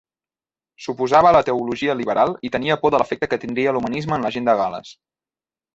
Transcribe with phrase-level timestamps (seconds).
[0.85, 4.35] S'oposava a la teologia liberal i tenia por de l'efecte que tindria l'humanisme en la
[4.39, 5.01] gent de Gal·les.